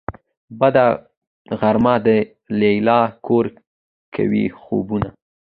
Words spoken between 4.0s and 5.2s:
کوي خوبونه